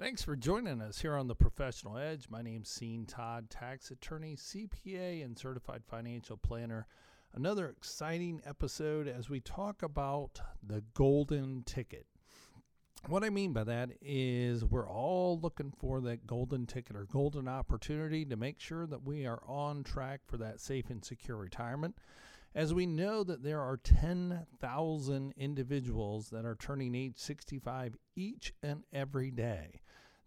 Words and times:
Thanks 0.00 0.22
for 0.22 0.34
joining 0.34 0.80
us 0.80 0.98
here 0.98 1.14
on 1.14 1.28
the 1.28 1.34
Professional 1.34 1.98
Edge. 1.98 2.30
My 2.30 2.40
name's 2.40 2.74
Sean 2.74 3.04
Todd, 3.04 3.50
tax 3.50 3.90
attorney, 3.90 4.34
CPA, 4.34 5.22
and 5.22 5.38
certified 5.38 5.82
financial 5.84 6.38
planner. 6.38 6.86
Another 7.34 7.68
exciting 7.68 8.40
episode 8.46 9.06
as 9.06 9.28
we 9.28 9.40
talk 9.40 9.82
about 9.82 10.40
the 10.66 10.82
golden 10.94 11.64
ticket. 11.64 12.06
What 13.08 13.24
I 13.24 13.28
mean 13.28 13.52
by 13.52 13.64
that 13.64 13.90
is 14.00 14.64
we're 14.64 14.88
all 14.88 15.38
looking 15.38 15.70
for 15.70 16.00
that 16.00 16.26
golden 16.26 16.64
ticket 16.64 16.96
or 16.96 17.04
golden 17.04 17.46
opportunity 17.46 18.24
to 18.24 18.36
make 18.36 18.58
sure 18.58 18.86
that 18.86 19.04
we 19.04 19.26
are 19.26 19.42
on 19.46 19.84
track 19.84 20.22
for 20.26 20.38
that 20.38 20.62
safe 20.62 20.88
and 20.88 21.04
secure 21.04 21.36
retirement 21.36 21.94
as 22.54 22.74
we 22.74 22.86
know 22.86 23.22
that 23.22 23.42
there 23.42 23.60
are 23.60 23.76
10,000 23.76 25.34
individuals 25.36 26.30
that 26.30 26.44
are 26.44 26.56
turning 26.56 26.94
age 26.94 27.16
65 27.16 27.96
each 28.16 28.52
and 28.62 28.82
every 28.92 29.30
day. 29.30 29.80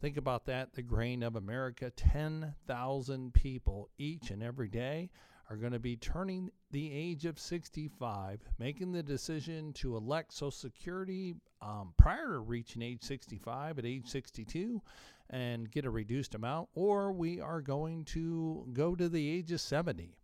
Think 0.03 0.17
about 0.17 0.47
that 0.47 0.73
the 0.73 0.81
grain 0.81 1.23
of 1.23 1.37
America 1.37 1.89
10,000 1.89 3.33
people 3.33 3.89
each 3.97 4.31
and 4.31 4.43
every 4.43 4.67
day 4.67 5.09
are 5.49 5.55
going 5.55 5.71
to 5.71 5.79
be 5.79 5.95
turning 5.95 6.51
the 6.71 6.91
age 6.91 7.23
of 7.23 7.39
65, 7.39 8.41
making 8.59 8.91
the 8.91 9.01
decision 9.01 9.71
to 9.75 9.95
elect 9.95 10.33
Social 10.33 10.51
Security 10.51 11.35
um, 11.61 11.93
prior 11.97 12.33
to 12.33 12.39
reaching 12.39 12.81
age 12.81 13.01
65 13.01 13.79
at 13.79 13.85
age 13.85 14.09
62 14.09 14.81
and 15.29 15.71
get 15.71 15.85
a 15.85 15.89
reduced 15.89 16.35
amount, 16.35 16.67
or 16.75 17.13
we 17.13 17.39
are 17.39 17.61
going 17.61 18.03
to 18.03 18.67
go 18.73 18.95
to 18.95 19.07
the 19.07 19.29
age 19.29 19.53
of 19.53 19.61
70. 19.61 20.17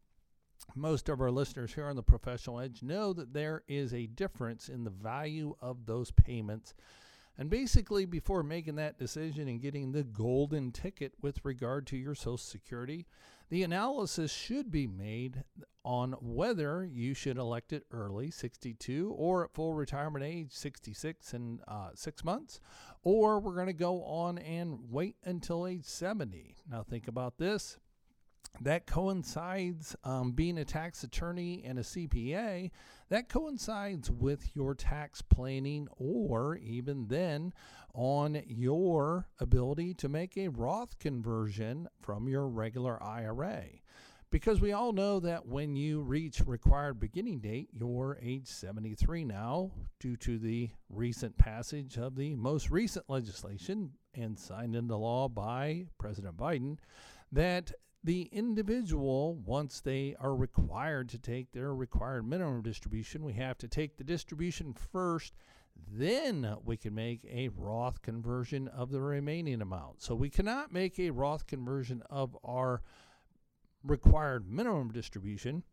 Most 0.76 1.08
of 1.08 1.22
our 1.22 1.32
listeners 1.32 1.74
here 1.74 1.88
on 1.88 1.96
the 1.96 2.04
Professional 2.04 2.60
Edge 2.60 2.84
know 2.84 3.14
that 3.14 3.32
there 3.32 3.64
is 3.70 3.94
a 3.94 4.08
difference 4.08 4.68
in 4.68 4.84
the 4.84 4.90
value 4.90 5.56
of 5.62 5.86
those 5.86 6.12
payments 6.12 6.74
and 7.40 7.50
basically, 7.50 8.04
before 8.04 8.44
making 8.44 8.76
that 8.76 9.00
decision 9.00 9.48
and 9.48 9.62
getting 9.62 9.94
the 9.94 10.04
golden 10.04 10.74
ticket 10.74 11.14
with 11.22 11.40
regard 11.46 11.88
to 11.88 11.96
your 11.96 12.14
Social 12.14 12.36
Security, 12.36 13.08
the 13.50 13.64
analysis 13.64 14.30
should 14.30 14.70
be 14.70 14.88
made 14.88 15.46
on 15.86 16.12
whether 16.20 16.84
you 16.84 17.14
should 17.14 17.38
elect 17.38 17.72
it 17.72 17.86
early, 17.92 18.30
62, 18.30 19.16
or 19.18 19.46
at 19.46 19.54
full 19.54 19.74
retirement 19.74 20.26
age, 20.26 20.52
66 20.52 21.34
and 21.34 21.62
uh, 21.66 21.92
six 21.96 22.26
months, 22.26 22.60
or 23.04 23.40
we're 23.40 23.56
going 23.56 23.68
to 23.68 23.74
go 23.74 24.04
on 24.04 24.38
and 24.38 24.78
wait 24.90 25.16
until 25.24 25.66
age 25.66 25.86
70. 25.86 26.58
Now, 26.70 26.84
think 26.84 27.08
about 27.08 27.38
this 27.38 27.78
that 28.62 28.86
coincides 28.86 29.96
um, 30.04 30.32
being 30.32 30.58
a 30.58 30.66
tax 30.66 31.04
attorney 31.04 31.64
and 31.66 31.80
a 31.80 31.84
CPA, 31.84 32.72
that 33.10 33.30
coincides 33.30 34.12
with 34.12 34.56
your 34.56 34.76
tax 34.76 35.22
planning 35.22 35.88
or 35.98 36.58
even 36.58 37.08
then 37.08 37.54
on 37.94 38.42
your 38.46 39.28
ability 39.40 39.94
to 39.96 40.10
make 40.10 40.38
a 40.38 40.50
Roth 40.50 41.00
conversion 41.00 41.88
from 42.02 42.28
your 42.28 42.48
regular 42.48 43.02
IRA. 43.02 43.64
Because 44.32 44.62
we 44.62 44.74
all 44.74 44.94
know 44.94 45.20
that 45.22 45.48
when 45.48 45.76
you 45.76 46.02
reach 46.02 46.42
required 46.46 47.00
beginning 47.00 47.40
date, 47.40 47.70
you're 47.74 48.20
age 48.22 48.46
73 48.46 49.26
now, 49.26 49.72
due 50.00 50.16
to 50.18 50.38
the 50.38 50.70
recent 50.88 51.36
passage 51.40 51.98
of 51.98 52.16
the 52.16 52.36
most 52.36 52.70
recent 52.70 53.10
legislation 53.10 53.90
and 54.14 54.38
signed 54.38 54.76
into 54.76 54.96
law 54.96 55.28
by 55.28 55.88
President 55.98 56.38
Biden, 56.38 56.78
that 57.32 57.72
the 58.04 58.30
individual, 58.32 59.36
once 59.36 59.82
they 59.82 60.16
are 60.20 60.36
required 60.36 61.10
to 61.10 61.18
take 61.18 61.52
their 61.52 61.74
required 61.74 62.28
minimum 62.28 62.62
distribution, 62.62 63.24
we 63.24 63.34
have 63.34 63.58
to 63.58 63.68
take 63.68 63.98
the 63.98 64.04
distribution 64.04 64.74
first. 64.74 65.34
Then 65.92 66.56
we 66.64 66.78
can 66.78 66.96
make 66.96 67.26
a 67.30 67.50
Roth 67.50 68.02
conversion 68.02 68.68
of 68.70 68.92
the 68.92 69.02
remaining 69.02 69.62
amount. 69.62 70.02
So 70.02 70.16
we 70.16 70.30
cannot 70.30 70.72
make 70.72 71.00
a 71.00 71.10
Roth 71.10 71.46
conversion 71.48 72.02
of 72.10 72.38
our 72.44 72.82
required 73.84 74.50
minimum 74.50 74.92
distribution. 74.92 75.64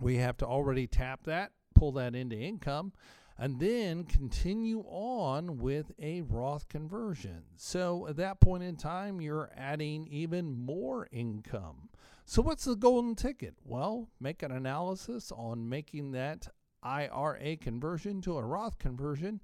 We 0.00 0.16
have 0.16 0.36
to 0.38 0.46
already 0.46 0.86
tap 0.86 1.24
that, 1.24 1.52
pull 1.74 1.92
that 1.92 2.14
into 2.14 2.36
income 2.36 2.92
and 3.38 3.58
then 3.58 4.04
continue 4.04 4.84
on 4.88 5.58
with 5.58 5.92
a 6.00 6.22
Roth 6.22 6.68
conversion. 6.68 7.42
So 7.56 8.06
at 8.08 8.16
that 8.16 8.40
point 8.40 8.62
in 8.62 8.76
time, 8.76 9.20
you're 9.20 9.50
adding 9.56 10.06
even 10.08 10.64
more 10.64 11.08
income. 11.10 11.88
So, 12.24 12.40
what's 12.40 12.64
the 12.64 12.76
golden 12.76 13.16
ticket? 13.16 13.54
Well, 13.64 14.08
make 14.20 14.42
an 14.42 14.52
analysis 14.52 15.32
on 15.32 15.68
making 15.68 16.12
that 16.12 16.48
IRA 16.82 17.56
conversion 17.56 18.20
to 18.22 18.38
a 18.38 18.44
Roth 18.44 18.78
conversion 18.78 19.40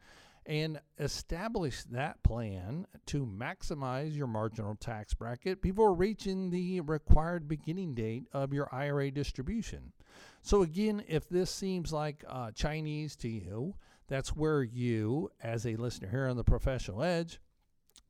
and 0.48 0.81
establish 0.98 1.84
that 1.84 2.22
plan 2.22 2.86
to 3.04 3.26
maximize 3.26 4.16
your 4.16 4.26
marginal 4.26 4.75
tax 4.75 5.12
bracket 5.12 5.60
before 5.60 5.92
reaching 5.92 6.48
the 6.48 6.81
required 6.81 7.47
beginning 7.47 7.94
date 7.94 8.25
of 8.32 8.54
your 8.54 8.75
IRA 8.75 9.10
distribution. 9.10 9.92
So, 10.41 10.62
again, 10.62 11.04
if 11.06 11.28
this 11.28 11.50
seems 11.50 11.92
like 11.92 12.25
uh, 12.26 12.50
Chinese 12.53 13.14
to 13.16 13.28
you, 13.28 13.75
that's 14.08 14.31
where 14.31 14.62
you, 14.62 15.31
as 15.42 15.66
a 15.66 15.76
listener 15.76 16.08
here 16.08 16.26
on 16.26 16.38
the 16.38 16.44
Professional 16.44 17.03
Edge, 17.03 17.41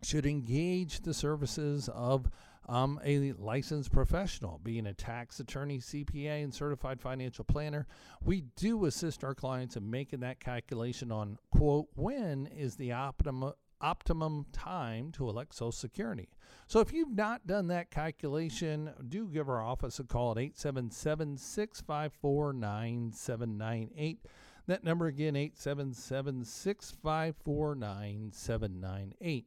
should 0.04 0.24
engage 0.24 1.00
the 1.00 1.14
services 1.14 1.88
of 1.92 2.30
um, 2.68 3.00
a 3.04 3.32
licensed 3.32 3.92
professional, 3.92 4.60
being 4.62 4.86
a 4.86 4.94
tax 4.94 5.40
attorney, 5.40 5.78
CPA, 5.78 6.44
and 6.44 6.52
certified 6.52 7.00
financial 7.00 7.44
planner. 7.44 7.86
We 8.22 8.42
do 8.56 8.84
assist 8.84 9.24
our 9.24 9.34
clients 9.34 9.76
in 9.76 9.90
making 9.90 10.20
that 10.20 10.40
calculation 10.40 11.10
on, 11.10 11.38
quote, 11.50 11.86
when 11.94 12.46
is 12.46 12.76
the 12.76 12.92
optimum 12.92 13.52
optimum 13.80 14.44
time 14.52 15.12
to 15.12 15.28
elect 15.28 15.54
Social 15.54 15.70
Security. 15.70 16.28
So 16.66 16.80
if 16.80 16.92
you've 16.92 17.14
not 17.14 17.46
done 17.46 17.68
that 17.68 17.92
calculation, 17.92 18.90
do 19.08 19.28
give 19.28 19.48
our 19.48 19.62
office 19.62 20.00
a 20.00 20.04
call 20.04 20.32
at 20.32 20.38
877 20.38 21.36
654 21.36 22.52
9798. 22.52 24.26
That 24.66 24.84
number 24.84 25.06
again, 25.06 25.36
877 25.36 26.44
654 26.44 27.74
9798. 27.76 29.46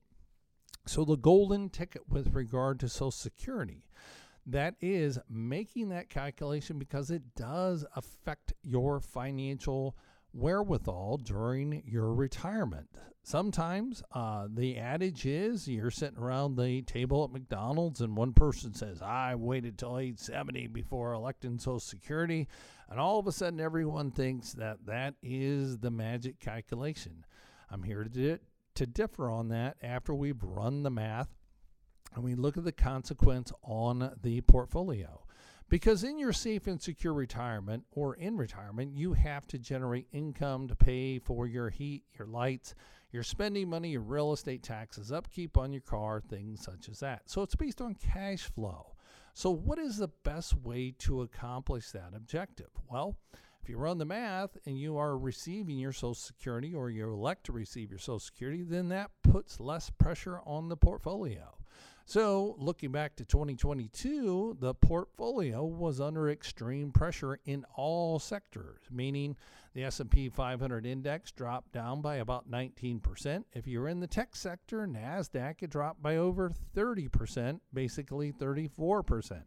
So 0.86 1.06
the 1.06 1.18
golden 1.18 1.70
ticket 1.70 2.10
with 2.10 2.34
regard 2.34 2.80
to 2.80 2.90
Social 2.90 3.12
Security. 3.12 3.84
That 4.46 4.76
is 4.82 5.20
making 5.30 5.90
that 5.90 6.10
calculation 6.10 6.80
because 6.80 7.12
it 7.12 7.36
does 7.36 7.86
affect 7.96 8.54
your 8.64 9.00
financial 9.00 9.96
wherewithal 10.34 11.18
during 11.18 11.84
your 11.86 12.14
retirement. 12.14 12.88
Sometimes 13.24 14.02
uh, 14.14 14.48
the 14.52 14.78
adage 14.78 15.28
is 15.28 15.68
you're 15.68 15.92
sitting 15.92 16.18
around 16.18 16.56
the 16.56 16.82
table 16.82 17.24
at 17.24 17.32
McDonald's 17.32 18.02
and 18.02 18.18
one 18.18 18.34
person 18.34 18.74
says, 18.74 19.00
I 19.02 19.36
waited 19.36 19.78
till 19.78 20.00
age 20.00 20.18
70 20.18 20.68
before 20.68 21.14
electing 21.14 21.60
Social 21.60 21.80
Security. 21.80 22.48
And 22.90 23.00
all 23.00 23.20
of 23.20 23.28
a 23.28 23.32
sudden, 23.32 23.60
everyone 23.60 24.10
thinks 24.10 24.54
that 24.54 24.86
that 24.88 25.14
is 25.22 25.78
the 25.78 25.92
magic 25.92 26.40
calculation. 26.40 27.24
I'm 27.70 27.84
here 27.84 28.04
to, 28.04 28.40
to 28.76 28.86
differ 28.86 29.30
on 29.30 29.50
that 29.50 29.78
after 29.82 30.14
we've 30.14 30.42
run 30.44 30.84
the 30.84 30.90
math 30.90 31.30
and 32.14 32.24
we 32.24 32.36
look 32.36 32.58
at 32.58 32.64
the 32.64 32.72
consequence 32.72 33.52
on 33.64 34.14
the 34.22 34.42
portfolio. 34.42 35.24
Because 35.70 36.04
in 36.04 36.20
your 36.20 36.34
safe 36.34 36.68
and 36.68 36.82
secure 36.82 37.14
retirement 37.14 37.86
or 37.92 38.16
in 38.16 38.36
retirement, 38.36 38.94
you 38.94 39.14
have 39.14 39.48
to 39.48 39.58
generate 39.58 40.08
income 40.12 40.68
to 40.68 40.76
pay 40.76 41.18
for 41.20 41.48
your 41.48 41.70
heat, 41.70 42.04
your 42.20 42.28
lights, 42.28 42.76
your 43.12 43.24
spending 43.24 43.70
money, 43.70 43.92
your 43.92 44.02
real 44.02 44.34
estate 44.34 44.64
taxes, 44.64 45.14
upkeep 45.14 45.58
on 45.58 45.72
your 45.72 45.82
car, 45.82 46.20
things 46.20 46.62
such 46.64 46.90
as 46.90 47.00
that. 47.00 47.30
So 47.30 47.42
it's 47.42 47.56
based 47.56 47.80
on 47.80 47.96
cash 47.96 48.52
flow. 48.54 48.96
So, 49.34 49.50
what 49.50 49.80
is 49.80 49.98
the 49.98 50.10
best 50.10 50.58
way 50.58 50.94
to 51.00 51.22
accomplish 51.22 51.92
that 51.92 52.12
objective? 52.14 52.70
Well, 52.90 53.16
if 53.62 53.70
you 53.70 53.78
run 53.78 53.98
the 53.98 54.06
math 54.06 54.58
and 54.66 54.78
you 54.78 54.98
are 54.98 55.18
receiving 55.18 55.78
your 55.78 55.92
Social 55.92 56.16
Security 56.16 56.74
or 56.74 56.90
you 56.90 57.08
elect 57.08 57.46
to 57.46 57.52
receive 57.52 57.92
your 57.92 58.00
Social 58.00 58.20
Security, 58.20 58.64
then 58.64 58.90
that 58.90 59.12
puts 59.24 59.60
less 59.60 59.90
pressure 59.90 60.40
on 60.46 60.70
the 60.70 60.78
portfolio. 60.78 61.56
So, 62.06 62.56
looking 62.58 62.92
back 62.92 63.16
to 63.18 63.26
2022, 63.26 64.58
the 64.60 64.74
portfolio 64.74 65.64
was 65.64 66.02
under 66.02 66.30
extreme 66.30 66.92
pressure 66.92 67.40
in 67.46 67.64
all 67.76 68.20
sectors, 68.20 68.82
meaning 68.90 69.38
the 69.74 69.84
S&P 69.84 70.28
500 70.28 70.86
index 70.86 71.32
dropped 71.32 71.72
down 71.72 72.02
by 72.02 72.16
about 72.16 72.50
19%. 72.50 73.44
If 73.54 73.68
you're 73.68 73.88
in 73.88 74.00
the 74.00 74.08
tech 74.08 74.36
sector, 74.36 74.88
Nasdaq 74.88 75.62
it 75.62 75.70
dropped 75.70 76.02
by 76.02 76.18
over 76.18 76.52
30%, 76.76 77.60
basically 77.74 78.34
34%. 78.34 79.44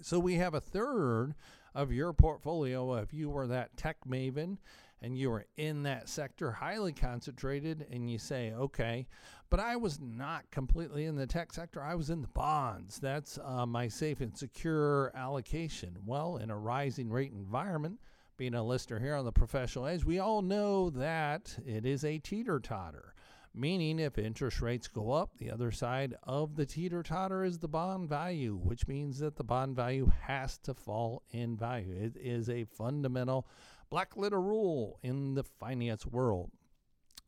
So 0.00 0.18
we 0.18 0.34
have 0.34 0.54
a 0.54 0.60
third 0.60 1.34
of 1.74 1.92
your 1.92 2.12
portfolio 2.12 2.94
if 2.94 3.12
you 3.12 3.30
were 3.30 3.46
that 3.46 3.76
tech 3.76 3.96
maven 4.06 4.58
and 5.02 5.18
you 5.18 5.30
were 5.30 5.46
in 5.56 5.82
that 5.82 6.08
sector 6.08 6.52
highly 6.52 6.92
concentrated 6.92 7.86
and 7.90 8.10
you 8.10 8.18
say, 8.18 8.52
okay, 8.52 9.06
but 9.50 9.60
I 9.60 9.76
was 9.76 10.00
not 10.00 10.50
completely 10.50 11.04
in 11.04 11.16
the 11.16 11.26
tech 11.26 11.52
sector. 11.52 11.82
I 11.82 11.94
was 11.94 12.08
in 12.08 12.22
the 12.22 12.28
bonds. 12.28 12.98
That's 12.98 13.38
uh, 13.44 13.66
my 13.66 13.88
safe 13.88 14.20
and 14.20 14.36
secure 14.36 15.12
allocation. 15.14 15.98
Well, 16.06 16.38
in 16.38 16.50
a 16.50 16.56
rising 16.56 17.10
rate 17.10 17.32
environment, 17.32 17.98
being 18.38 18.54
a 18.54 18.62
listener 18.64 18.98
here 18.98 19.14
on 19.14 19.24
the 19.24 19.32
professional 19.32 19.86
edge, 19.86 20.04
we 20.04 20.18
all 20.18 20.40
know 20.40 20.88
that 20.90 21.58
it 21.66 21.84
is 21.84 22.04
a 22.04 22.18
teeter 22.18 22.60
totter, 22.60 23.11
meaning 23.54 23.98
if 23.98 24.18
interest 24.18 24.60
rates 24.60 24.88
go 24.88 25.12
up, 25.12 25.36
the 25.38 25.50
other 25.50 25.70
side 25.70 26.14
of 26.22 26.56
the 26.56 26.66
teeter 26.66 27.02
totter 27.02 27.44
is 27.44 27.58
the 27.58 27.68
bond 27.68 28.08
value, 28.08 28.56
which 28.56 28.88
means 28.88 29.18
that 29.18 29.36
the 29.36 29.44
bond 29.44 29.76
value 29.76 30.10
has 30.22 30.58
to 30.58 30.74
fall 30.74 31.22
in 31.30 31.56
value. 31.56 31.94
It 31.94 32.16
is 32.16 32.48
a 32.48 32.64
fundamental 32.64 33.46
black 33.90 34.16
letter 34.16 34.40
rule 34.40 34.98
in 35.02 35.34
the 35.34 35.44
finance 35.44 36.06
world. 36.06 36.50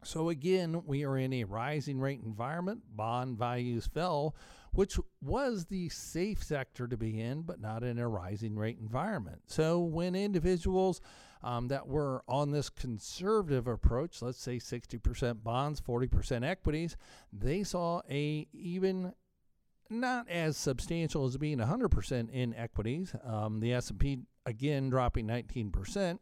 So, 0.06 0.29
again, 0.29 0.83
we 0.87 1.05
are 1.05 1.17
in 1.17 1.33
a 1.33 1.45
rising 1.45 2.01
rate 2.01 2.21
environment. 2.25 2.83
Bond 2.95 3.39
values 3.39 3.87
fell, 3.87 4.35
which 4.73 4.99
was 5.21 5.67
the 5.67 5.89
safe 5.89 6.43
sector 6.43 6.87
to 6.87 6.97
be 6.97 7.21
in, 7.21 7.43
but 7.43 7.61
not 7.61 7.83
in 7.83 7.99
a 7.99 8.09
rising 8.09 8.56
rate 8.56 8.79
environment. 8.81 9.43
So, 9.47 9.81
when 9.81 10.15
individuals 10.15 11.01
um, 11.43 11.69
that 11.69 11.87
were 11.87 12.25
on 12.27 12.51
this 12.51 12.71
conservative 12.71 13.67
approach, 13.67 14.23
let's 14.23 14.41
say 14.41 14.56
60% 14.56 15.43
bonds, 15.43 15.81
40% 15.81 16.45
equities, 16.45 16.97
they 17.33 17.62
saw 17.62 18.01
a 18.11 18.47
even 18.53 19.12
not 19.91 20.29
as 20.29 20.56
substantial 20.56 21.27
as 21.27 21.37
being 21.37 21.59
100% 21.59 22.31
in 22.31 22.55
equities. 22.55 23.15
Um, 23.25 23.61
the 23.61 23.75
S&P 23.75 24.21
again 24.47 24.91
dropping 24.91 25.27
19% 25.27 26.19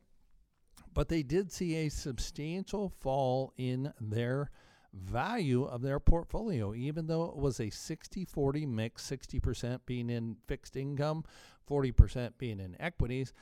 but 0.95 1.09
they 1.09 1.23
did 1.23 1.51
see 1.53 1.77
a 1.77 1.89
substantial 1.89 2.89
fall 2.89 3.53
in 3.57 3.93
their 4.01 4.51
value 4.93 5.65
of 5.65 5.83
their 5.83 5.99
portfolio, 5.99 6.75
even 6.75 7.07
though 7.07 7.25
it 7.25 7.37
was 7.37 7.61
a 7.61 7.71
60 7.71 8.25
40 8.25 8.67
mix, 8.67 9.11
60% 9.11 9.81
being 9.87 10.11
in 10.11 10.37
fixed 10.47 10.77
income, 10.77 11.25
40% 11.69 12.33
being 12.39 12.61
in 12.61 12.77
equities. 12.81 13.33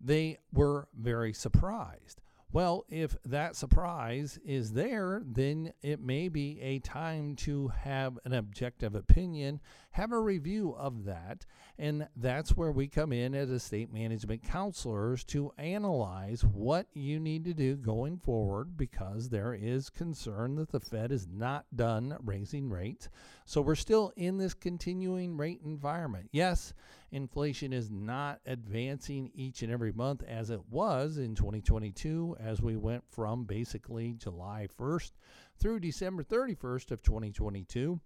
They 0.00 0.38
were 0.52 0.88
very 0.94 1.32
surprised. 1.32 2.20
Well, 2.52 2.84
if 2.88 3.16
that 3.24 3.54
surprise 3.54 4.38
is 4.44 4.72
there, 4.72 5.22
then 5.24 5.72
it 5.82 6.00
may 6.00 6.28
be 6.28 6.60
a 6.60 6.80
time 6.80 7.36
to 7.36 7.68
have 7.68 8.18
an 8.24 8.32
objective 8.32 8.96
opinion, 8.96 9.60
have 9.92 10.10
a 10.10 10.18
review 10.18 10.74
of 10.76 11.04
that, 11.04 11.46
and 11.80 12.06
that's 12.14 12.54
where 12.54 12.72
we 12.72 12.86
come 12.88 13.10
in 13.10 13.34
as 13.34 13.48
estate 13.48 13.90
management 13.90 14.42
counselors 14.42 15.24
to 15.24 15.50
analyze 15.56 16.44
what 16.44 16.86
you 16.92 17.18
need 17.18 17.42
to 17.46 17.54
do 17.54 17.74
going 17.74 18.18
forward 18.18 18.76
because 18.76 19.30
there 19.30 19.54
is 19.54 19.88
concern 19.88 20.56
that 20.56 20.70
the 20.70 20.78
Fed 20.78 21.10
is 21.10 21.26
not 21.26 21.64
done 21.74 22.18
raising 22.22 22.68
rates. 22.68 23.08
So 23.46 23.62
we're 23.62 23.76
still 23.76 24.12
in 24.14 24.36
this 24.36 24.52
continuing 24.52 25.38
rate 25.38 25.62
environment. 25.64 26.28
Yes, 26.32 26.74
inflation 27.12 27.72
is 27.72 27.90
not 27.90 28.40
advancing 28.44 29.30
each 29.32 29.62
and 29.62 29.72
every 29.72 29.92
month 29.92 30.22
as 30.28 30.50
it 30.50 30.60
was 30.68 31.16
in 31.16 31.34
2022 31.34 32.36
as 32.38 32.60
we 32.60 32.76
went 32.76 33.04
from 33.08 33.44
basically 33.44 34.12
July 34.12 34.68
1st 34.78 35.12
through 35.58 35.80
December 35.80 36.24
31st 36.24 36.90
of 36.90 37.02
2022. 37.02 37.98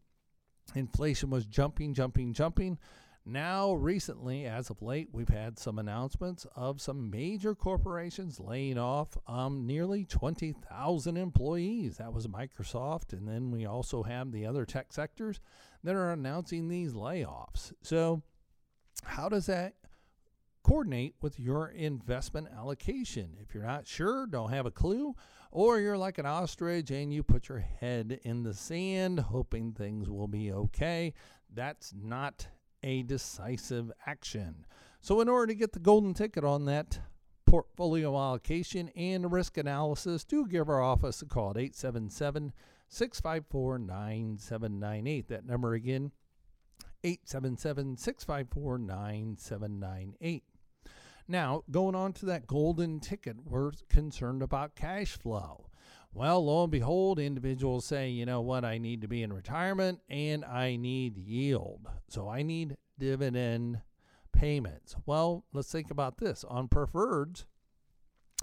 Inflation 0.76 1.28
was 1.28 1.44
jumping, 1.44 1.92
jumping, 1.92 2.32
jumping. 2.32 2.78
Now, 3.26 3.72
recently, 3.72 4.44
as 4.44 4.68
of 4.68 4.82
late, 4.82 5.08
we've 5.10 5.30
had 5.30 5.58
some 5.58 5.78
announcements 5.78 6.46
of 6.54 6.82
some 6.82 7.10
major 7.10 7.54
corporations 7.54 8.38
laying 8.38 8.76
off 8.76 9.16
um, 9.26 9.66
nearly 9.66 10.04
20,000 10.04 11.16
employees. 11.16 11.96
That 11.96 12.12
was 12.12 12.26
Microsoft. 12.26 13.14
And 13.14 13.26
then 13.26 13.50
we 13.50 13.64
also 13.64 14.02
have 14.02 14.30
the 14.30 14.44
other 14.44 14.66
tech 14.66 14.92
sectors 14.92 15.40
that 15.82 15.94
are 15.94 16.10
announcing 16.10 16.68
these 16.68 16.92
layoffs. 16.92 17.72
So, 17.80 18.20
how 19.04 19.30
does 19.30 19.46
that 19.46 19.72
coordinate 20.62 21.14
with 21.22 21.40
your 21.40 21.68
investment 21.68 22.48
allocation? 22.54 23.38
If 23.40 23.54
you're 23.54 23.64
not 23.64 23.86
sure, 23.86 24.26
don't 24.26 24.52
have 24.52 24.66
a 24.66 24.70
clue, 24.70 25.14
or 25.50 25.80
you're 25.80 25.96
like 25.96 26.18
an 26.18 26.26
ostrich 26.26 26.90
and 26.90 27.12
you 27.12 27.22
put 27.22 27.48
your 27.48 27.64
head 27.80 28.20
in 28.22 28.42
the 28.42 28.52
sand 28.52 29.18
hoping 29.18 29.72
things 29.72 30.10
will 30.10 30.28
be 30.28 30.52
okay, 30.52 31.14
that's 31.54 31.94
not 31.96 32.48
a 32.84 33.02
decisive 33.02 33.90
action. 34.06 34.66
So, 35.00 35.20
in 35.20 35.28
order 35.28 35.48
to 35.48 35.54
get 35.54 35.72
the 35.72 35.80
golden 35.80 36.14
ticket 36.14 36.44
on 36.44 36.66
that 36.66 37.00
portfolio 37.46 38.16
allocation 38.16 38.90
and 38.90 39.32
risk 39.32 39.56
analysis, 39.56 40.24
do 40.24 40.46
give 40.46 40.68
our 40.68 40.82
office 40.82 41.22
a 41.22 41.26
call 41.26 41.50
at 41.50 41.56
877 41.56 42.52
654 42.88 43.78
9798. 43.78 45.28
That 45.28 45.46
number 45.46 45.74
again, 45.74 46.12
877 47.02 47.96
654 47.96 48.78
9798. 48.78 50.44
Now, 51.26 51.62
going 51.70 51.94
on 51.94 52.12
to 52.14 52.26
that 52.26 52.46
golden 52.46 53.00
ticket, 53.00 53.36
we're 53.44 53.72
concerned 53.88 54.42
about 54.42 54.74
cash 54.74 55.16
flow. 55.16 55.66
Well, 56.16 56.44
lo 56.44 56.62
and 56.62 56.70
behold, 56.70 57.18
individuals 57.18 57.84
say, 57.84 58.08
you 58.08 58.24
know 58.24 58.40
what, 58.40 58.64
I 58.64 58.78
need 58.78 59.00
to 59.00 59.08
be 59.08 59.24
in 59.24 59.32
retirement 59.32 59.98
and 60.08 60.44
I 60.44 60.76
need 60.76 61.18
yield. 61.18 61.88
So 62.08 62.28
I 62.28 62.42
need 62.42 62.76
dividend 62.96 63.80
payments. 64.32 64.94
Well, 65.06 65.44
let's 65.52 65.72
think 65.72 65.90
about 65.90 66.18
this. 66.18 66.44
On 66.44 66.68
preferreds 66.68 67.46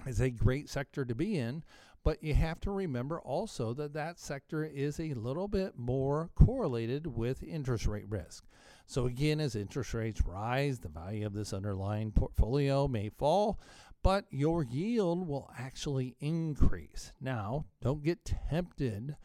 is 0.06 0.20
a 0.20 0.28
great 0.28 0.68
sector 0.68 1.06
to 1.06 1.14
be 1.14 1.38
in, 1.38 1.64
but 2.04 2.22
you 2.22 2.34
have 2.34 2.60
to 2.60 2.70
remember 2.70 3.20
also 3.20 3.72
that 3.72 3.94
that 3.94 4.18
sector 4.18 4.64
is 4.64 5.00
a 5.00 5.14
little 5.14 5.48
bit 5.48 5.78
more 5.78 6.28
correlated 6.34 7.06
with 7.06 7.42
interest 7.42 7.86
rate 7.86 8.08
risk. 8.08 8.44
So, 8.86 9.06
again, 9.06 9.40
as 9.40 9.54
interest 9.54 9.94
rates 9.94 10.20
rise, 10.26 10.80
the 10.80 10.88
value 10.88 11.24
of 11.24 11.32
this 11.32 11.52
underlying 11.54 12.10
portfolio 12.10 12.86
may 12.88 13.08
fall, 13.08 13.58
but 14.02 14.24
your 14.30 14.64
yield 14.64 15.26
will 15.26 15.50
actually 15.58 16.16
increase. 16.20 17.12
Now, 17.20 17.66
don't 17.80 18.02
get 18.02 18.24
tempted 18.24 19.16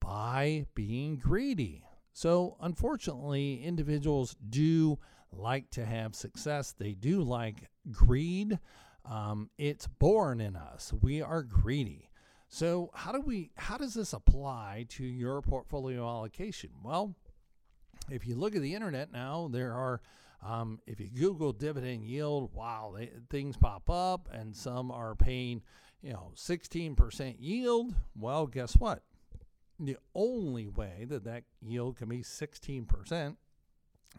by 0.00 0.66
being 0.74 1.16
greedy. 1.16 1.84
So, 2.12 2.56
unfortunately, 2.60 3.62
individuals 3.64 4.36
do 4.48 4.98
like 5.32 5.70
to 5.70 5.84
have 5.84 6.14
success, 6.14 6.72
they 6.72 6.92
do 6.92 7.22
like 7.22 7.68
greed. 7.90 8.58
Um, 9.04 9.50
it's 9.58 9.86
born 9.86 10.40
in 10.40 10.56
us. 10.56 10.92
We 11.00 11.20
are 11.20 11.42
greedy. 11.42 12.10
So, 12.48 12.90
how 12.94 13.12
do 13.12 13.20
we 13.20 13.50
how 13.56 13.76
does 13.76 13.94
this 13.94 14.12
apply 14.12 14.86
to 14.90 15.04
your 15.04 15.42
portfolio 15.42 16.06
allocation? 16.06 16.70
Well, 16.84 17.16
if 18.10 18.26
you 18.26 18.36
look 18.36 18.54
at 18.54 18.62
the 18.62 18.74
internet 18.74 19.12
now, 19.12 19.48
there 19.50 19.72
are 19.72 20.00
um, 20.44 20.80
if 20.86 21.00
you 21.00 21.08
Google 21.08 21.52
dividend 21.52 22.04
yield, 22.04 22.50
wow, 22.52 22.94
they, 22.96 23.10
things 23.30 23.56
pop 23.56 23.88
up, 23.88 24.28
and 24.32 24.54
some 24.54 24.90
are 24.90 25.14
paying, 25.14 25.62
you 26.02 26.12
know, 26.12 26.32
16% 26.36 27.36
yield. 27.38 27.94
Well, 28.14 28.46
guess 28.46 28.74
what? 28.74 29.02
The 29.80 29.96
only 30.14 30.68
way 30.68 31.06
that 31.08 31.24
that 31.24 31.44
yield 31.62 31.96
can 31.96 32.08
be 32.08 32.18
16% 32.22 33.36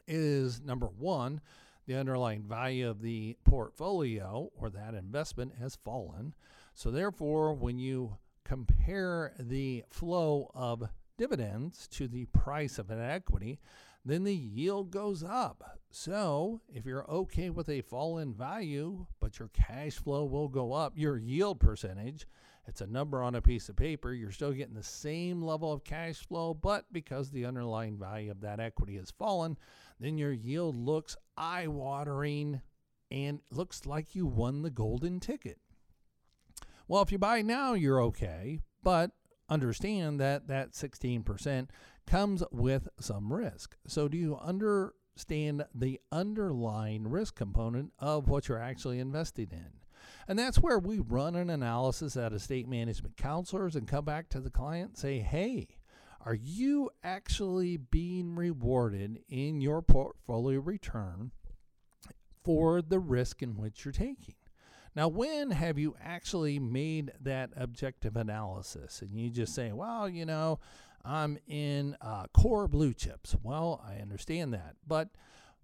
is 0.08 0.62
number 0.62 0.88
one, 0.88 1.42
the 1.86 1.96
underlying 1.96 2.44
value 2.44 2.90
of 2.90 3.02
the 3.02 3.38
portfolio 3.44 4.50
or 4.58 4.70
that 4.72 4.96
investment 4.96 5.54
has 5.60 5.78
fallen. 5.86 6.34
So, 6.74 6.90
therefore, 6.90 7.54
when 7.54 7.78
you 7.78 8.18
compare 8.44 9.34
the 9.40 9.84
flow 9.90 10.52
of 10.54 10.90
dividends 11.18 11.88
to 11.90 12.08
the 12.08 12.26
price 12.26 12.78
of 12.78 12.90
an 12.90 13.02
equity, 13.02 13.60
then 14.04 14.24
the 14.24 14.36
yield 14.36 14.92
goes 14.92 15.24
up. 15.24 15.80
So, 15.90 16.62
if 16.74 16.86
you're 16.86 17.10
okay 17.10 17.50
with 17.50 17.70
a 17.70 17.82
fall 17.82 18.18
in 18.18 18.34
value, 18.34 19.08
but 19.20 19.40
your 19.40 19.50
cash 19.50 19.94
flow 19.94 20.26
will 20.26 20.48
go 20.48 20.74
up, 20.74 20.94
your 20.96 21.18
yield 21.18 21.60
percentage, 21.60 22.28
it's 22.68 22.82
a 22.82 22.88
number 22.88 23.22
on 23.22 23.36
a 23.36 23.42
piece 23.42 23.70
of 23.70 23.76
paper, 23.76 24.14
you're 24.14 24.32
still 24.32 24.52
getting 24.52 24.74
the 24.74 24.84
same 24.84 25.42
level 25.42 25.72
of 25.72 25.84
cash 25.84 26.18
flow, 26.28 26.54
but 26.54 26.86
because 26.92 27.32
the 27.32 27.46
underlying 27.46 27.98
value 27.98 28.32
of 28.32 28.42
that 28.42 28.60
equity 28.60 28.98
has 28.98 29.12
fallen, 29.12 29.58
then 30.00 30.18
your 30.18 30.34
yield 30.34 30.76
looks 30.76 31.16
eye 31.38 31.68
watering 31.68 32.62
and 33.12 33.40
looks 33.52 33.86
like 33.86 34.16
you 34.16 34.26
won 34.26 34.62
the 34.62 34.70
golden 34.70 35.20
ticket. 35.20 35.60
Well, 36.88 37.02
if 37.02 37.12
you 37.12 37.18
buy 37.18 37.42
now, 37.42 37.74
you're 37.74 38.02
okay, 38.04 38.60
but 38.84 39.12
understand 39.50 40.20
that 40.20 40.48
that 40.48 40.72
16% 40.72 41.68
comes 42.08 42.44
with 42.52 42.88
some 43.00 43.32
risk. 43.32 43.76
So, 43.88 44.08
do 44.08 44.18
you 44.18 44.38
understand 44.38 45.66
the 45.74 46.00
underlying 46.12 47.10
risk 47.10 47.36
component 47.36 47.94
of 48.00 48.28
what 48.28 48.48
you're 48.48 48.62
actually 48.62 49.00
investing 49.00 49.50
in? 49.52 49.72
And 50.28 50.38
that's 50.38 50.60
where 50.60 50.80
we 50.80 51.00
run 51.00 51.36
an 51.36 51.50
analysis 51.50 52.18
at 52.18 52.34
estate 52.34 52.68
management 52.68 53.18
counselors 53.18 53.76
and 53.76 53.88
come 53.88 54.06
back 54.06 54.30
to 54.30 54.40
the 54.40 54.50
client 54.50 54.90
and 54.90 54.98
say, 54.98 55.20
hey, 55.20 55.68
are 56.26 56.36
you 56.36 56.90
actually 57.04 57.78
being 57.78 58.36
rewarded 58.36 59.20
in 59.30 59.62
your 59.62 59.84
portfolio 59.84 60.60
return 60.60 61.32
for 62.44 62.82
the 62.82 63.00
risk 63.00 63.44
in 63.44 63.56
which 63.56 63.86
you're 63.86 63.92
taking? 63.92 64.36
Now, 64.96 65.10
when 65.10 65.52
have 65.52 65.78
you 65.78 65.96
actually 66.02 66.58
made 66.58 67.12
that 67.22 67.52
objective 67.56 68.16
analysis? 68.16 69.02
And 69.02 69.20
you 69.20 69.30
just 69.30 69.54
say, 69.54 69.72
well, 69.74 70.08
you 70.08 70.26
know, 70.26 70.60
I'm 71.04 71.38
in 71.48 71.98
uh, 72.02 72.28
core 72.34 72.68
blue 72.68 72.94
chips. 72.94 73.36
Well, 73.44 73.84
I 73.88 74.02
understand 74.02 74.54
that. 74.54 74.76
But 74.88 75.10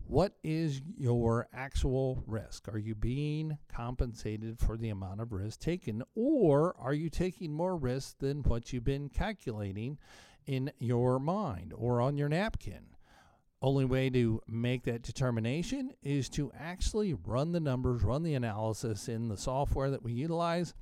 what 0.05 0.33
is 0.43 0.81
your 0.97 1.47
actual 1.53 2.23
risk? 2.27 2.67
Are 2.67 2.77
you 2.77 2.95
being 2.95 3.57
compensated 3.69 4.59
for 4.59 4.75
the 4.75 4.89
amount 4.89 5.21
of 5.21 5.31
risk 5.31 5.59
taken, 5.59 6.03
or 6.15 6.75
are 6.77 6.93
you 6.93 7.09
taking 7.09 7.53
more 7.53 7.77
risk 7.77 8.19
than 8.19 8.43
what 8.43 8.73
you've 8.73 8.83
been 8.83 9.09
calculating 9.09 9.97
in 10.45 10.71
your 10.79 11.19
mind 11.19 11.73
or 11.75 12.01
on 12.01 12.17
your 12.17 12.29
napkin? 12.29 12.87
Only 13.61 13.85
way 13.85 14.09
to 14.09 14.41
make 14.47 14.83
that 14.85 15.03
determination 15.03 15.91
is 16.01 16.29
to 16.29 16.51
actually 16.57 17.13
run 17.13 17.51
the 17.51 17.59
numbers, 17.59 18.03
run 18.03 18.23
the 18.23 18.33
analysis 18.33 19.07
in 19.07 19.27
the 19.27 19.37
software 19.37 19.91
that 19.91 20.01
we 20.01 20.13
utilize, 20.13 20.73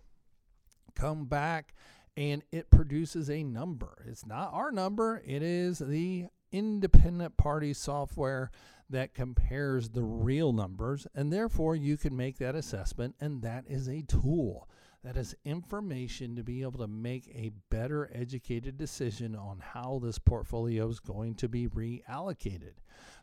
come 0.95 1.25
back, 1.25 1.73
and 2.15 2.41
it 2.51 2.71
produces 2.71 3.29
a 3.29 3.43
number. 3.43 4.05
It's 4.07 4.25
not 4.25 4.53
our 4.53 4.71
number, 4.71 5.21
it 5.25 5.43
is 5.43 5.79
the 5.79 6.27
independent 6.51 7.37
party 7.37 7.73
software 7.73 8.49
that 8.89 9.13
compares 9.13 9.89
the 9.89 10.03
real 10.03 10.53
numbers, 10.53 11.05
and 11.13 11.31
therefore 11.31 11.75
you 11.75 11.97
can 11.97 12.15
make 12.15 12.37
that 12.37 12.55
assessment, 12.55 13.15
and 13.19 13.41
that 13.41 13.65
is 13.67 13.87
a 13.87 14.01
tool. 14.03 14.67
That 15.03 15.15
is 15.15 15.33
information 15.45 16.35
to 16.35 16.43
be 16.43 16.61
able 16.61 16.79
to 16.79 16.87
make 16.87 17.27
a 17.29 17.51
better 17.69 18.09
educated 18.13 18.77
decision 18.77 19.33
on 19.33 19.59
how 19.59 20.01
this 20.03 20.19
portfolio 20.19 20.89
is 20.89 20.99
going 20.99 21.35
to 21.35 21.47
be 21.47 21.67
reallocated. 21.69 22.73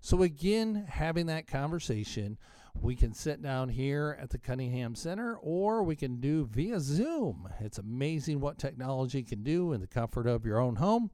So, 0.00 0.22
again, 0.22 0.86
having 0.88 1.26
that 1.26 1.46
conversation, 1.46 2.38
we 2.80 2.96
can 2.96 3.12
sit 3.12 3.42
down 3.42 3.68
here 3.68 4.16
at 4.18 4.30
the 4.30 4.38
Cunningham 4.38 4.94
Center 4.94 5.36
or 5.36 5.82
we 5.82 5.96
can 5.96 6.18
do 6.18 6.46
via 6.46 6.80
Zoom. 6.80 7.48
It's 7.60 7.78
amazing 7.78 8.40
what 8.40 8.58
technology 8.58 9.22
can 9.22 9.42
do 9.42 9.74
in 9.74 9.82
the 9.82 9.86
comfort 9.86 10.26
of 10.26 10.46
your 10.46 10.58
own 10.58 10.76
home. 10.76 11.10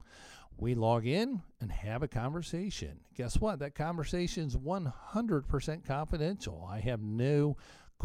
We 0.57 0.75
log 0.75 1.05
in 1.05 1.41
and 1.59 1.71
have 1.71 2.03
a 2.03 2.07
conversation. 2.07 2.99
Guess 3.15 3.39
what? 3.39 3.59
That 3.59 3.75
conversation 3.75 4.45
is 4.45 4.55
100% 4.55 5.85
confidential. 5.85 6.67
I 6.71 6.79
have 6.79 7.01
no 7.01 7.57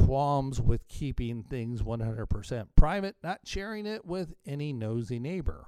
qualms 0.04 0.60
with 0.60 0.86
keeping 0.88 1.42
things 1.42 1.82
100% 1.82 2.68
private, 2.76 3.16
not 3.22 3.40
sharing 3.44 3.86
it 3.86 4.04
with 4.04 4.34
any 4.46 4.72
nosy 4.72 5.18
neighbor. 5.18 5.66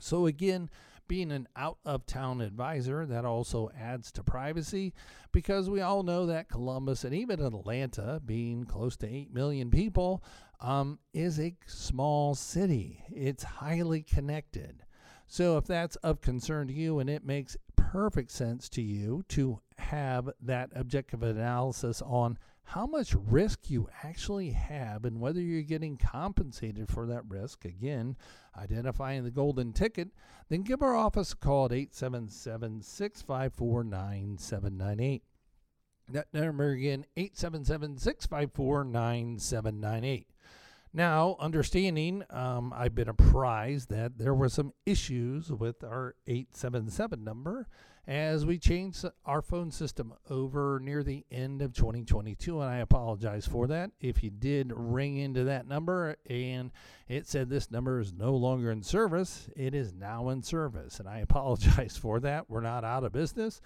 So, 0.00 0.26
again, 0.26 0.68
being 1.08 1.30
an 1.30 1.46
out 1.56 1.78
of 1.84 2.04
town 2.06 2.40
advisor, 2.40 3.06
that 3.06 3.24
also 3.24 3.70
adds 3.78 4.10
to 4.12 4.24
privacy 4.24 4.92
because 5.32 5.70
we 5.70 5.80
all 5.80 6.02
know 6.02 6.26
that 6.26 6.48
Columbus 6.48 7.04
and 7.04 7.14
even 7.14 7.40
Atlanta, 7.40 8.20
being 8.24 8.64
close 8.64 8.96
to 8.98 9.08
8 9.08 9.32
million 9.32 9.70
people, 9.70 10.22
um, 10.60 10.98
is 11.14 11.38
a 11.38 11.54
small 11.66 12.34
city. 12.34 13.04
It's 13.10 13.44
highly 13.44 14.02
connected. 14.02 14.82
So, 15.28 15.56
if 15.56 15.66
that's 15.66 15.96
of 15.96 16.20
concern 16.20 16.68
to 16.68 16.74
you 16.74 16.98
and 16.98 17.08
it 17.08 17.24
makes 17.24 17.56
perfect 17.76 18.30
sense 18.30 18.68
to 18.70 18.82
you 18.82 19.24
to 19.28 19.60
have 19.78 20.30
that 20.42 20.70
objective 20.74 21.22
analysis 21.22 22.02
on 22.02 22.38
how 22.70 22.84
much 22.84 23.14
risk 23.14 23.70
you 23.70 23.88
actually 24.02 24.50
have 24.50 25.04
and 25.04 25.20
whether 25.20 25.40
you're 25.40 25.62
getting 25.62 25.96
compensated 25.96 26.88
for 26.88 27.06
that 27.06 27.22
risk, 27.28 27.64
again, 27.64 28.16
identifying 28.56 29.22
the 29.22 29.30
golden 29.30 29.72
ticket, 29.72 30.08
then 30.48 30.62
give 30.62 30.82
our 30.82 30.96
office 30.96 31.32
a 31.32 31.36
call 31.36 31.66
at 31.66 31.72
877 31.72 32.82
654 32.82 33.84
9798. 33.84 35.22
That 36.08 36.26
number 36.32 36.70
again, 36.70 37.06
877 37.16 37.98
654 37.98 38.84
9798. 38.84 40.26
Now, 40.92 41.36
understanding, 41.38 42.24
um, 42.30 42.72
I've 42.74 42.94
been 42.94 43.08
apprised 43.08 43.90
that 43.90 44.18
there 44.18 44.34
were 44.34 44.48
some 44.48 44.72
issues 44.84 45.52
with 45.52 45.84
our 45.84 46.16
877 46.26 47.22
number 47.22 47.68
as 48.06 48.46
we 48.46 48.56
changed 48.56 49.04
our 49.24 49.42
phone 49.42 49.70
system 49.70 50.14
over 50.30 50.78
near 50.80 51.02
the 51.02 51.24
end 51.30 51.60
of 51.60 51.72
2022, 51.72 52.60
and 52.60 52.70
I 52.70 52.78
apologize 52.78 53.46
for 53.46 53.66
that. 53.66 53.90
If 54.00 54.22
you 54.22 54.30
did 54.30 54.72
ring 54.74 55.16
into 55.16 55.44
that 55.44 55.66
number 55.66 56.16
and 56.30 56.70
it 57.08 57.26
said 57.26 57.48
this 57.48 57.70
number 57.70 57.98
is 57.98 58.12
no 58.12 58.34
longer 58.34 58.70
in 58.70 58.82
service, 58.82 59.48
it 59.56 59.74
is 59.74 59.92
now 59.92 60.28
in 60.28 60.42
service, 60.42 61.00
and 61.00 61.08
I 61.08 61.18
apologize 61.20 61.96
for 61.96 62.20
that. 62.20 62.48
We're 62.48 62.60
not 62.60 62.84
out 62.84 63.02
of 63.02 63.12
business, 63.12 63.60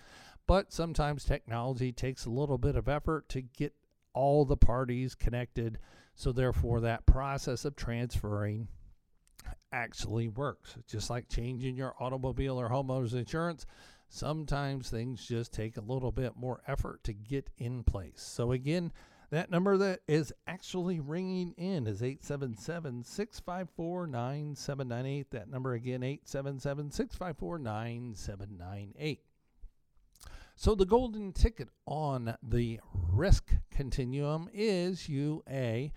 but 0.46 0.72
sometimes 0.72 1.24
technology 1.24 1.92
takes 1.92 2.24
a 2.24 2.30
little 2.30 2.58
bit 2.58 2.76
of 2.76 2.88
effort 2.88 3.28
to 3.30 3.42
get 3.42 3.74
all 4.14 4.46
the 4.46 4.56
parties 4.56 5.14
connected, 5.14 5.78
so 6.14 6.32
therefore 6.32 6.80
that 6.80 7.04
process 7.04 7.66
of 7.66 7.76
transferring 7.76 8.68
actually 9.72 10.28
works. 10.28 10.76
Just 10.86 11.10
like 11.10 11.28
changing 11.28 11.76
your 11.76 11.94
automobile 12.00 12.58
or 12.58 12.68
homeowner's 12.68 13.14
insurance, 13.14 13.66
sometimes 14.10 14.90
things 14.90 15.26
just 15.26 15.52
take 15.54 15.76
a 15.76 15.82
little 15.82 16.12
bit 16.12 16.36
more 16.36 16.60
effort 16.66 17.02
to 17.04 17.14
get 17.14 17.48
in 17.56 17.82
place. 17.84 18.20
So, 18.20 18.52
again, 18.52 18.92
that 19.30 19.50
number 19.50 19.76
that 19.78 20.00
is 20.08 20.32
actually 20.46 20.98
ringing 20.98 21.52
in 21.56 21.86
is 21.86 22.02
877 22.02 23.04
654 23.04 24.06
9798. 24.08 25.30
That 25.30 25.48
number 25.48 25.72
again, 25.74 26.02
877 26.02 26.90
654 26.90 27.58
9798. 27.58 29.20
So, 30.56 30.74
the 30.74 30.84
golden 30.84 31.32
ticket 31.32 31.68
on 31.86 32.34
the 32.42 32.80
risk 32.92 33.52
continuum 33.70 34.50
is 34.52 35.08
you 35.08 35.42
A 35.48 35.92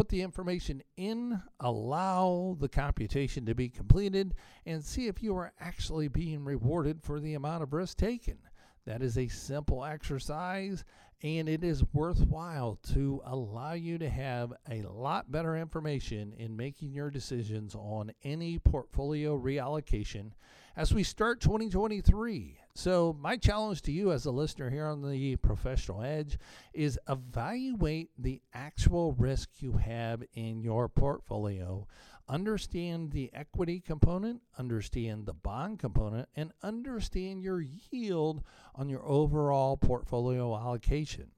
put 0.00 0.08
the 0.08 0.22
information 0.22 0.82
in, 0.96 1.38
allow 1.60 2.56
the 2.58 2.70
computation 2.70 3.44
to 3.44 3.54
be 3.54 3.68
completed, 3.68 4.32
and 4.64 4.82
see 4.82 5.08
if 5.08 5.22
you 5.22 5.36
are 5.36 5.52
actually 5.60 6.08
being 6.08 6.42
rewarded 6.42 7.02
for 7.02 7.20
the 7.20 7.34
amount 7.34 7.62
of 7.62 7.74
risk 7.74 7.98
taken. 7.98 8.38
That 8.86 9.02
is 9.02 9.18
a 9.18 9.28
simple 9.28 9.84
exercise, 9.84 10.84
and 11.22 11.48
it 11.48 11.62
is 11.62 11.84
worthwhile 11.92 12.78
to 12.92 13.20
allow 13.24 13.72
you 13.72 13.98
to 13.98 14.08
have 14.08 14.52
a 14.70 14.82
lot 14.82 15.30
better 15.30 15.56
information 15.56 16.32
in 16.38 16.56
making 16.56 16.92
your 16.92 17.10
decisions 17.10 17.74
on 17.74 18.12
any 18.24 18.58
portfolio 18.58 19.38
reallocation 19.38 20.30
as 20.76 20.94
we 20.94 21.02
start 21.02 21.40
2023. 21.40 22.56
So, 22.74 23.14
my 23.20 23.36
challenge 23.36 23.82
to 23.82 23.92
you 23.92 24.12
as 24.12 24.24
a 24.24 24.30
listener 24.30 24.70
here 24.70 24.86
on 24.86 25.02
the 25.02 25.36
Professional 25.36 26.02
Edge 26.02 26.38
is 26.72 26.98
evaluate 27.08 28.10
the 28.16 28.40
actual 28.54 29.12
risk 29.12 29.50
you 29.58 29.72
have 29.72 30.22
in 30.34 30.62
your 30.62 30.88
portfolio. 30.88 31.86
Understand 32.30 33.10
the 33.10 33.28
equity 33.32 33.80
component, 33.80 34.40
understand 34.56 35.26
the 35.26 35.32
bond 35.32 35.80
component, 35.80 36.28
and 36.36 36.52
understand 36.62 37.42
your 37.42 37.60
yield 37.60 38.44
on 38.76 38.88
your 38.88 39.04
overall 39.04 39.76
portfolio 39.76 40.56
allocation. 40.56 41.32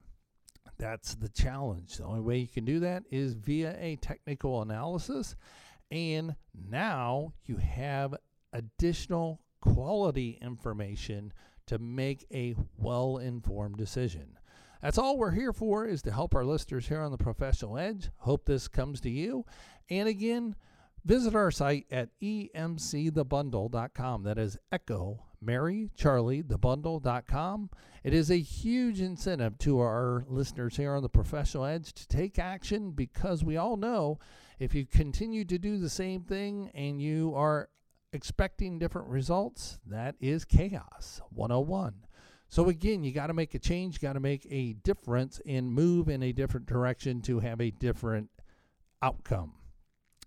That's 0.77 1.15
the 1.15 1.31
challenge. 1.31 1.97
The 1.97 2.05
only 2.05 2.21
way 2.21 2.39
you 2.39 2.47
can 2.47 2.67
do 2.67 2.81
that 2.81 3.05
is 3.11 3.33
via 3.33 3.75
a 3.81 3.97
technical 3.97 4.61
analysis. 4.61 5.35
And 5.91 6.37
now 6.69 7.33
you 7.47 7.57
have 7.57 8.15
additional 8.53 9.41
quality 9.63 10.39
information 10.43 11.33
to 11.69 11.79
make 11.79 12.27
a 12.31 12.55
well 12.77 13.17
informed 13.17 13.79
decision. 13.79 14.37
That's 14.83 14.99
all 14.99 15.17
we're 15.17 15.31
here 15.31 15.55
for 15.55 15.87
is 15.87 16.03
to 16.03 16.13
help 16.13 16.35
our 16.35 16.45
listeners 16.45 16.89
here 16.89 17.01
on 17.01 17.13
the 17.13 17.17
Professional 17.17 17.79
Edge. 17.79 18.11
Hope 18.19 18.45
this 18.45 18.69
comes 18.69 19.01
to 19.03 19.11
you. 19.11 19.47
And 19.89 20.07
again, 20.07 20.55
visit 21.05 21.35
our 21.35 21.51
site 21.51 21.87
at 21.91 22.11
emcthebundle.com. 22.23 24.23
That 24.23 24.39
is 24.39 24.57
Echo 24.71 25.25
Mary 25.41 25.91
Charlie. 25.97 26.45
It 28.05 28.15
is 28.15 28.31
a 28.31 28.39
huge 28.39 29.01
incentive 29.01 29.59
to 29.59 29.81
our 29.81 30.25
listeners 30.29 30.77
here 30.77 30.95
on 30.95 31.03
the 31.03 31.09
Professional 31.09 31.65
Edge 31.65 31.93
to 31.95 32.09
take 32.09 32.39
action 32.39 32.93
because 32.93 33.45
we 33.45 33.57
all 33.57 33.77
know 33.77 34.19
if 34.59 34.75
you 34.75 34.87
continue 34.87 35.45
to 35.45 35.59
do 35.59 35.79
the 35.79 35.91
same 35.91 36.23
thing 36.23 36.71
and 36.75 37.03
you 37.03 37.35
are 37.35 37.69
expecting 38.13 38.79
different 38.79 39.09
results, 39.09 39.79
that 39.87 40.15
is 40.21 40.45
chaos 40.45 41.21
101. 41.31 41.95
So 42.49 42.69
again, 42.69 43.03
you 43.03 43.13
got 43.13 43.29
to 43.29 43.35
make 43.35 43.55
a 43.55 43.59
change, 43.59 43.99
got 43.99 44.13
to 44.13 44.21
make 44.21 44.47
a 44.51 44.75
difference 44.75 45.41
and 45.47 45.73
move 45.73 46.09
in 46.09 46.23
a 46.23 46.33
different 46.33 46.67
direction 46.67 47.23
to 47.23 47.41
have 47.41 47.61
a 47.61 47.71
different 47.71 48.29
outcome. 49.01 49.55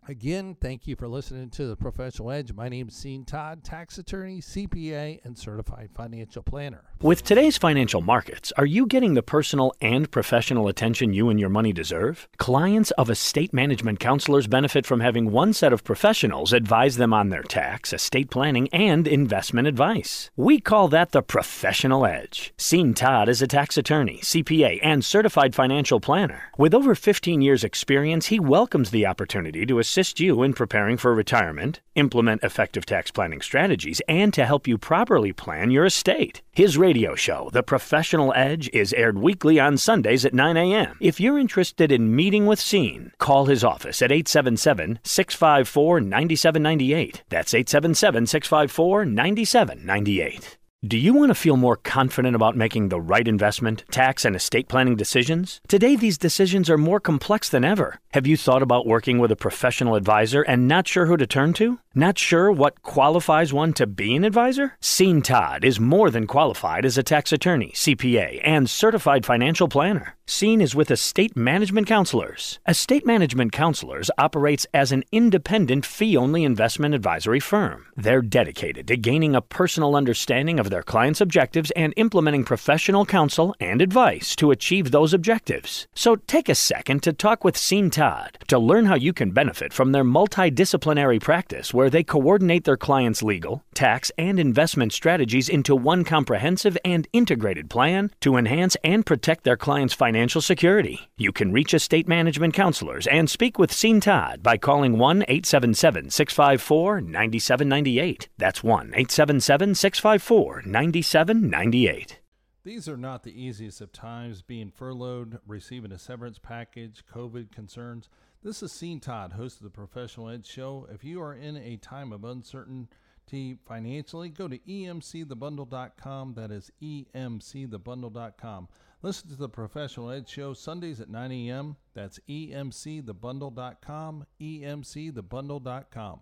Again, 0.07 0.55
thank 0.61 0.85
you 0.85 0.95
for 0.95 1.07
listening 1.07 1.49
to 1.51 1.65
the 1.65 1.75
Professional 1.75 2.29
Edge. 2.29 2.53
My 2.53 2.69
name 2.69 2.89
is 2.89 3.01
Sean 3.01 3.25
Todd, 3.25 3.63
tax 3.63 3.97
attorney, 3.97 4.39
CPA, 4.39 5.19
and 5.23 5.35
certified 5.35 5.89
financial 5.95 6.43
planner. 6.43 6.83
With 7.01 7.23
today's 7.23 7.57
financial 7.57 8.01
markets, 8.01 8.53
are 8.55 8.67
you 8.67 8.85
getting 8.85 9.15
the 9.15 9.23
personal 9.23 9.73
and 9.81 10.11
professional 10.11 10.67
attention 10.67 11.13
you 11.13 11.29
and 11.29 11.39
your 11.39 11.49
money 11.49 11.73
deserve? 11.73 12.27
Clients 12.37 12.91
of 12.91 13.09
estate 13.09 13.51
management 13.51 13.99
counselors 13.99 14.45
benefit 14.45 14.85
from 14.85 14.99
having 14.99 15.31
one 15.31 15.53
set 15.53 15.73
of 15.73 15.83
professionals 15.83 16.53
advise 16.53 16.97
them 16.97 17.11
on 17.11 17.29
their 17.29 17.41
tax, 17.41 17.91
estate 17.91 18.29
planning, 18.29 18.69
and 18.71 19.07
investment 19.07 19.67
advice. 19.67 20.29
We 20.35 20.59
call 20.59 20.87
that 20.89 21.13
the 21.13 21.23
Professional 21.23 22.05
Edge. 22.05 22.53
Sean 22.59 22.93
Todd 22.93 23.27
is 23.27 23.41
a 23.41 23.47
tax 23.47 23.75
attorney, 23.75 24.19
CPA, 24.21 24.79
and 24.83 25.03
certified 25.03 25.55
financial 25.55 25.99
planner. 25.99 26.51
With 26.59 26.75
over 26.75 26.93
15 26.93 27.41
years' 27.41 27.63
experience, 27.63 28.27
he 28.27 28.39
welcomes 28.39 28.91
the 28.91 29.07
opportunity 29.07 29.65
to 29.65 29.79
assist 29.79 29.94
assist 29.95 30.19
you 30.19 30.43
in 30.43 30.51
preparing 30.51 30.97
for 30.97 31.15
retirement, 31.15 31.79
implement 31.95 32.43
effective 32.43 32.85
tax 32.85 33.11
planning 33.11 33.39
strategies, 33.39 34.01
and 34.09 34.33
to 34.33 34.45
help 34.45 34.67
you 34.67 34.77
properly 34.77 35.31
plan 35.31 35.71
your 35.71 35.85
estate. 35.85 36.41
His 36.51 36.77
radio 36.77 37.15
show, 37.15 37.49
The 37.53 37.63
Professional 37.63 38.33
Edge, 38.35 38.69
is 38.73 38.91
aired 38.91 39.17
weekly 39.17 39.57
on 39.57 39.77
Sundays 39.77 40.25
at 40.25 40.33
9 40.33 40.57
a.m. 40.57 40.97
If 40.99 41.21
you're 41.21 41.39
interested 41.39 41.93
in 41.93 42.13
meeting 42.13 42.45
with 42.45 42.59
Sean, 42.59 43.13
call 43.19 43.45
his 43.45 43.63
office 43.63 44.01
at 44.01 44.11
877 44.11 44.99
654 45.01 46.01
9798. 46.01 47.23
That's 47.29 47.53
877 47.53 48.25
654 48.25 49.05
9798. 49.05 50.57
Do 50.85 50.99
you 50.99 51.15
want 51.15 51.31
to 51.31 51.35
feel 51.35 51.57
more 51.57 51.77
confident 51.77 52.35
about 52.35 52.55
making 52.55 52.89
the 52.89 53.01
right 53.01 53.27
investment, 53.27 53.85
tax, 53.89 54.23
and 54.23 54.35
estate 54.35 54.67
planning 54.67 54.95
decisions? 54.95 55.59
Today, 55.67 55.95
these 55.95 56.15
decisions 56.15 56.69
are 56.69 56.77
more 56.77 56.99
complex 56.99 57.49
than 57.49 57.65
ever. 57.65 57.99
Have 58.11 58.27
you 58.27 58.37
thought 58.37 58.61
about 58.61 58.85
working 58.85 59.17
with 59.17 59.31
a 59.31 59.35
professional 59.35 59.95
advisor 59.95 60.43
and 60.43 60.67
not 60.67 60.87
sure 60.87 61.07
who 61.07 61.17
to 61.17 61.25
turn 61.25 61.53
to? 61.53 61.79
Not 61.97 62.19
sure 62.19 62.51
what 62.51 62.81
qualifies 62.81 63.53
one 63.53 63.71
to 63.73 63.87
be 63.87 64.15
an 64.15 64.25
advisor? 64.25 64.73
Sean 64.81 65.21
Todd 65.21 65.63
is 65.63 65.79
more 65.79 66.11
than 66.11 66.27
qualified 66.27 66.85
as 66.85 66.97
a 66.97 67.03
tax 67.03 67.31
attorney, 67.31 67.71
CPA, 67.73 68.41
and 68.43 68.69
certified 68.69 69.25
financial 69.25 69.69
planner. 69.69 70.15
Sean 70.27 70.59
is 70.59 70.75
with 70.75 70.91
Estate 70.91 71.37
Management 71.37 71.87
Counselors. 71.87 72.59
Estate 72.67 73.05
Management 73.05 73.53
Counselors 73.53 74.11
operates 74.17 74.67
as 74.73 74.91
an 74.91 75.03
independent 75.13 75.85
fee 75.85 76.17
only 76.17 76.43
investment 76.43 76.93
advisory 76.93 77.39
firm. 77.39 77.85
They're 77.95 78.21
dedicated 78.21 78.87
to 78.89 78.97
gaining 78.97 79.33
a 79.33 79.41
personal 79.41 79.95
understanding 79.95 80.59
of 80.59 80.69
their 80.75 80.83
clients' 80.83 81.21
objectives 81.21 81.71
and 81.71 81.93
implementing 81.95 82.43
professional 82.43 83.05
counsel 83.05 83.55
and 83.61 83.81
advice 83.81 84.35
to 84.35 84.51
achieve 84.51 84.91
those 84.91 85.13
objectives. 85.13 85.87
So 85.95 86.17
take 86.17 86.49
a 86.49 86.55
second 86.55 87.01
to 87.03 87.13
talk 87.13 87.45
with 87.45 87.57
Sean 87.57 87.89
Todd 87.89 88.37
to 88.49 88.59
learn 88.59 88.87
how 88.87 88.95
you 88.95 89.13
can 89.13 89.31
benefit 89.31 89.71
from 89.71 89.93
their 89.93 90.03
multidisciplinary 90.03 91.21
practice 91.21 91.73
where 91.73 91.89
they 91.89 92.03
coordinate 92.03 92.65
their 92.65 92.75
clients' 92.75 93.23
legal, 93.23 93.63
tax, 93.73 94.11
and 94.17 94.37
investment 94.37 94.91
strategies 94.91 95.47
into 95.47 95.77
one 95.77 96.03
comprehensive 96.03 96.77
and 96.83 97.07
integrated 97.13 97.69
plan 97.69 98.11
to 98.19 98.35
enhance 98.35 98.75
and 98.83 99.05
protect 99.05 99.45
their 99.45 99.55
clients' 99.55 99.93
financial 99.93 100.41
security. 100.41 101.09
You 101.15 101.31
can 101.31 101.53
reach 101.53 101.73
estate 101.73 102.05
management 102.05 102.53
counselors 102.53 103.07
and 103.07 103.29
speak 103.29 103.57
with 103.57 103.73
Sean 103.73 104.01
Todd 104.01 104.43
by 104.43 104.57
calling 104.57 104.97
1 104.97 105.23
877 105.29 106.09
654 106.09 106.99
9798. 106.99 108.27
That's 108.37 108.61
1 108.61 108.87
877 108.87 109.75
654 109.75 110.54
9798. 110.65 112.19
These 112.63 112.89
are 112.89 112.97
not 112.97 113.23
the 113.23 113.39
easiest 113.39 113.79
of 113.81 113.91
times 113.91 114.41
being 114.41 114.71
furloughed, 114.71 115.39
receiving 115.45 115.91
a 115.91 115.99
severance 115.99 116.39
package, 116.39 117.03
COVID 117.13 117.51
concerns. 117.51 118.09
This 118.41 118.63
is 118.63 118.75
Sean 118.75 118.99
Todd, 118.99 119.33
host 119.33 119.57
of 119.57 119.63
the 119.63 119.69
Professional 119.69 120.29
Edge 120.29 120.47
Show. 120.47 120.87
If 120.91 121.03
you 121.03 121.21
are 121.21 121.33
in 121.33 121.57
a 121.57 121.77
time 121.77 122.11
of 122.11 122.23
uncertainty 122.23 123.57
financially, 123.67 124.29
go 124.29 124.47
to 124.47 124.57
emcthebundle.com. 124.57 126.33
That 126.33 126.51
is 126.51 126.71
emcthebundle.com. 126.81 128.67
Listen 129.03 129.29
to 129.29 129.35
the 129.35 129.49
Professional 129.49 130.09
Edge 130.09 130.29
Show 130.29 130.53
Sundays 130.53 130.99
at 130.99 131.09
9 131.09 131.31
a.m. 131.31 131.75
That's 131.93 132.19
emcthebundle.com, 132.27 134.25
emcthebundle.com. 134.41 136.19